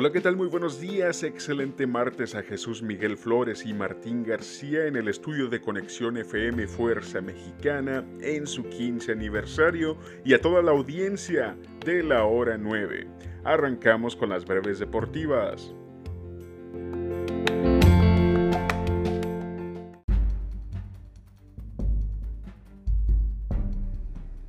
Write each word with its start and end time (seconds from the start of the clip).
Hola, 0.00 0.12
¿qué 0.12 0.22
tal? 0.22 0.34
Muy 0.34 0.48
buenos 0.48 0.80
días, 0.80 1.22
excelente 1.24 1.86
martes 1.86 2.34
a 2.34 2.42
Jesús 2.42 2.82
Miguel 2.82 3.18
Flores 3.18 3.66
y 3.66 3.74
Martín 3.74 4.24
García 4.24 4.86
en 4.86 4.96
el 4.96 5.08
estudio 5.08 5.48
de 5.50 5.60
Conexión 5.60 6.16
FM 6.16 6.66
Fuerza 6.68 7.20
Mexicana 7.20 8.02
en 8.22 8.46
su 8.46 8.66
15 8.66 9.12
aniversario 9.12 9.98
y 10.24 10.32
a 10.32 10.40
toda 10.40 10.62
la 10.62 10.70
audiencia 10.70 11.54
de 11.84 12.02
la 12.02 12.24
hora 12.24 12.56
9. 12.56 13.08
Arrancamos 13.44 14.16
con 14.16 14.30
las 14.30 14.46
breves 14.46 14.78
deportivas. 14.78 15.74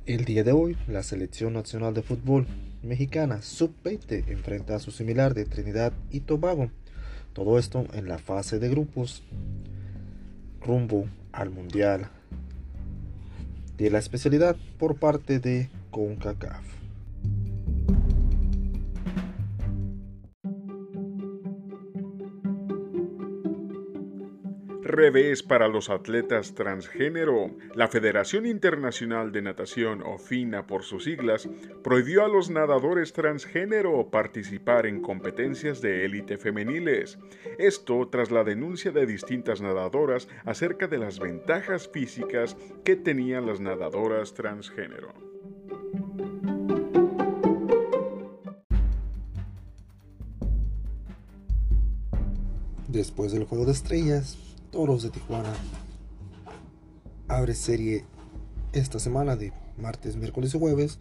El 0.06 0.24
día 0.24 0.44
de 0.44 0.52
hoy, 0.52 0.78
la 0.88 1.02
Selección 1.02 1.52
Nacional 1.52 1.92
de 1.92 2.00
Fútbol 2.00 2.46
mexicana 2.82 3.42
sub-20 3.42 4.28
enfrenta 4.28 4.76
a 4.76 4.78
su 4.78 4.90
similar 4.90 5.34
de 5.34 5.44
Trinidad 5.44 5.92
y 6.10 6.20
Tobago. 6.20 6.70
Todo 7.32 7.58
esto 7.58 7.86
en 7.92 8.08
la 8.08 8.18
fase 8.18 8.58
de 8.58 8.68
grupos 8.68 9.22
rumbo 10.60 11.06
al 11.32 11.50
Mundial 11.50 12.08
de 13.78 13.90
la 13.90 13.98
especialidad 13.98 14.56
por 14.78 14.96
parte 14.96 15.38
de 15.38 15.70
CONCACAF. 15.90 16.81
Revés 24.82 25.42
para 25.42 25.68
los 25.68 25.90
atletas 25.90 26.54
transgénero. 26.54 27.50
La 27.74 27.88
Federación 27.88 28.46
Internacional 28.46 29.32
de 29.32 29.42
Natación, 29.42 30.02
o 30.02 30.18
FINA 30.18 30.66
por 30.66 30.82
sus 30.82 31.04
siglas, 31.04 31.48
prohibió 31.82 32.24
a 32.24 32.28
los 32.28 32.50
nadadores 32.50 33.12
transgénero 33.12 34.10
participar 34.10 34.86
en 34.86 35.00
competencias 35.00 35.80
de 35.80 36.04
élite 36.04 36.36
femeniles. 36.36 37.18
Esto 37.58 38.08
tras 38.10 38.30
la 38.30 38.44
denuncia 38.44 38.90
de 38.90 39.06
distintas 39.06 39.60
nadadoras 39.60 40.28
acerca 40.44 40.88
de 40.88 40.98
las 40.98 41.18
ventajas 41.18 41.88
físicas 41.88 42.56
que 42.84 42.96
tenían 42.96 43.46
las 43.46 43.60
nadadoras 43.60 44.34
transgénero. 44.34 45.12
Después 52.88 53.32
del 53.32 53.44
juego 53.44 53.64
de 53.64 53.72
estrellas, 53.72 54.36
Toros 54.72 55.02
de 55.02 55.10
Tijuana 55.10 55.52
abre 57.28 57.54
serie 57.54 58.06
esta 58.72 58.98
semana 58.98 59.36
de 59.36 59.52
martes, 59.76 60.16
miércoles 60.16 60.54
y 60.54 60.58
jueves 60.58 60.98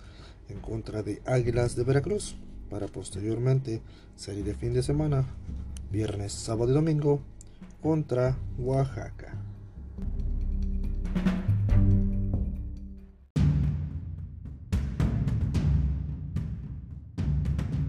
en 0.49 0.59
contra 0.59 1.03
de 1.03 1.21
Águilas 1.25 1.77
de 1.77 1.85
Veracruz 1.85 2.35
para 2.69 2.87
posteriormente 2.87 3.81
serie 4.17 4.43
de 4.43 4.55
fin 4.55 4.73
de 4.73 4.83
semana 4.83 5.23
viernes, 5.89 6.33
sábado 6.33 6.69
y 6.71 6.73
domingo 6.73 7.21
contra 7.81 8.37
Oaxaca. 8.59 9.41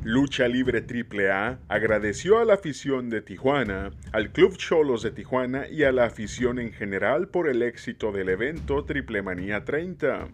Lucha 0.04 0.48
Libre 0.48 0.84
AAA 0.84 1.60
agradeció 1.68 2.40
a 2.40 2.44
la 2.44 2.54
afición 2.54 3.08
de 3.08 3.22
Tijuana, 3.22 3.92
al 4.10 4.32
Club 4.32 4.56
Cholos 4.56 5.04
de 5.04 5.12
Tijuana 5.12 5.68
y 5.68 5.84
a 5.84 5.92
la 5.92 6.06
afición 6.06 6.58
en 6.58 6.72
general 6.72 7.28
por 7.28 7.48
el 7.48 7.62
éxito 7.62 8.10
del 8.10 8.28
evento 8.30 8.84
Triple 8.84 9.22
Manía 9.22 9.64
30. 9.64 10.26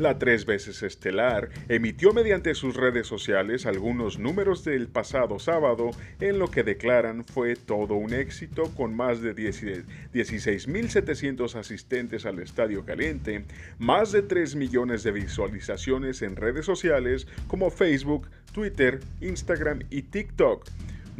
La 0.00 0.18
tres 0.18 0.44
veces 0.46 0.82
estelar 0.82 1.50
emitió 1.68 2.14
mediante 2.14 2.54
sus 2.54 2.74
redes 2.74 3.06
sociales 3.06 3.66
algunos 3.66 4.18
números 4.18 4.64
del 4.64 4.88
pasado 4.88 5.38
sábado 5.38 5.90
en 6.20 6.38
lo 6.38 6.50
que 6.50 6.62
declaran 6.62 7.22
fue 7.22 7.54
todo 7.54 7.96
un 7.96 8.14
éxito 8.14 8.70
con 8.74 8.96
más 8.96 9.20
de 9.20 9.36
16.700 9.36 11.54
asistentes 11.54 12.24
al 12.24 12.38
Estadio 12.38 12.86
Caliente, 12.86 13.44
más 13.78 14.10
de 14.12 14.22
3 14.22 14.56
millones 14.56 15.02
de 15.02 15.12
visualizaciones 15.12 16.22
en 16.22 16.36
redes 16.36 16.64
sociales 16.64 17.26
como 17.46 17.70
Facebook, 17.70 18.26
Twitter, 18.54 19.00
Instagram 19.20 19.80
y 19.90 20.00
TikTok 20.00 20.64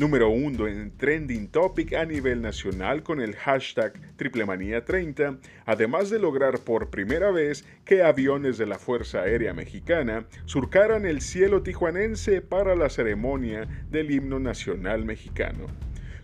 número 0.00 0.30
1 0.30 0.66
en 0.66 0.96
Trending 0.96 1.48
Topic 1.48 1.92
a 1.92 2.06
nivel 2.06 2.40
nacional 2.40 3.02
con 3.02 3.20
el 3.20 3.36
hashtag 3.36 3.92
Triplemanía30, 4.16 5.38
además 5.66 6.08
de 6.08 6.18
lograr 6.18 6.60
por 6.60 6.88
primera 6.88 7.30
vez 7.30 7.66
que 7.84 8.02
aviones 8.02 8.56
de 8.56 8.64
la 8.64 8.78
Fuerza 8.78 9.20
Aérea 9.20 9.52
Mexicana 9.52 10.24
surcaran 10.46 11.04
el 11.04 11.20
cielo 11.20 11.62
tijuanense 11.62 12.40
para 12.40 12.74
la 12.76 12.88
ceremonia 12.88 13.68
del 13.90 14.10
himno 14.10 14.40
nacional 14.40 15.04
mexicano. 15.04 15.66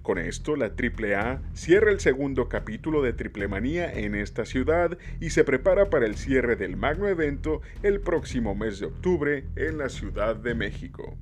Con 0.01 0.17
esto, 0.17 0.57
la 0.57 0.73
AAA 0.73 1.43
cierra 1.53 1.91
el 1.91 2.01
segundo 2.01 2.49
capítulo 2.49 3.03
de 3.03 3.13
Triplemanía 3.13 3.93
en 3.93 4.15
esta 4.15 4.47
ciudad 4.47 4.97
y 5.21 5.31
se 5.31 5.45
prepara 5.45 5.91
para 5.91 6.07
el 6.07 6.17
cierre 6.17 6.57
del 6.57 6.79
magno 6.79 7.09
evento 7.09 7.61
el 7.83 8.01
próximo 8.01 8.55
mes 8.55 8.81
de 8.81 8.87
octubre 8.87 9.45
en 9.55 9.77
la 9.77 9.91
Ciudad 9.91 10.35
de 10.35 10.55
México. 10.55 11.19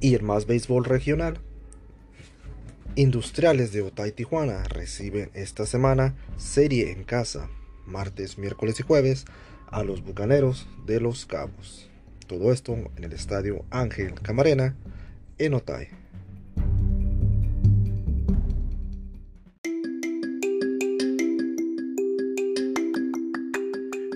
Y 0.00 0.14
el 0.14 0.22
más 0.22 0.46
béisbol 0.46 0.84
regional. 0.84 1.40
Industriales 2.94 3.72
de 3.72 3.82
Otay 3.82 4.12
Tijuana 4.12 4.64
reciben 4.64 5.30
esta 5.34 5.66
semana 5.66 6.16
serie 6.36 6.90
en 6.90 7.04
casa, 7.04 7.48
martes, 7.86 8.38
miércoles 8.38 8.80
y 8.80 8.82
jueves, 8.82 9.24
a 9.70 9.84
los 9.84 10.02
Bucaneros 10.02 10.66
de 10.86 11.00
Los 11.00 11.26
Cabos. 11.26 11.88
Todo 12.26 12.52
esto 12.52 12.74
en 12.74 13.04
el 13.04 13.12
estadio 13.12 13.64
Ángel 13.70 14.14
Camarena 14.14 14.76
en 15.38 15.54
Otay. 15.54 15.88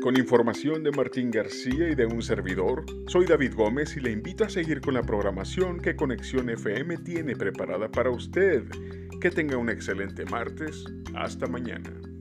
Con 0.03 0.19
información 0.19 0.83
de 0.83 0.91
Martín 0.91 1.31
García 1.31 1.89
y 1.89 1.95
de 1.95 2.07
un 2.07 2.23
servidor, 2.23 2.85
soy 3.07 3.25
David 3.25 3.55
Gómez 3.55 3.97
y 3.97 4.01
le 4.01 4.11
invito 4.11 4.43
a 4.43 4.49
seguir 4.49 4.81
con 4.81 4.95
la 4.95 5.03
programación 5.03 5.79
que 5.79 5.95
Conexión 5.95 6.51
FM 6.51 6.99
tiene 6.99 7.37
preparada 7.37 7.89
para 7.89 8.11
usted. 8.11 8.65
Que 9.21 9.31
tenga 9.31 9.57
un 9.57 9.71
excelente 9.71 10.25
martes. 10.25 10.85
Hasta 11.15 11.47
mañana. 11.47 12.12